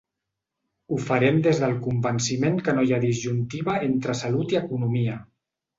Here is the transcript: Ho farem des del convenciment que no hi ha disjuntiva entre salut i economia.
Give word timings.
Ho 0.89 0.97
farem 1.09 1.37
des 1.49 1.61
del 1.65 1.77
convenciment 1.89 2.59
que 2.69 2.75
no 2.79 2.87
hi 2.89 2.97
ha 2.99 3.03
disjuntiva 3.07 3.79
entre 3.91 4.21
salut 4.27 4.57
i 4.59 4.63
economia. 4.67 5.25